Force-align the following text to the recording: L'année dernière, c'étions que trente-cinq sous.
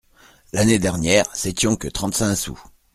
L'année 0.51 0.79
dernière, 0.79 1.25
c'étions 1.35 1.75
que 1.75 1.87
trente-cinq 1.87 2.33
sous. 2.35 2.59